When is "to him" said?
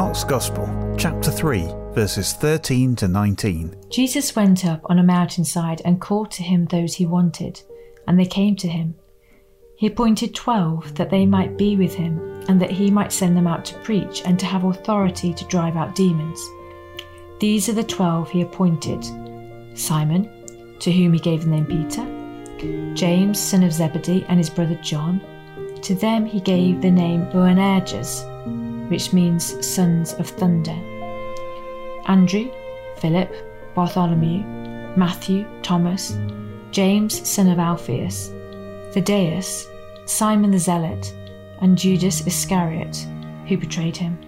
6.30-6.64, 8.56-8.94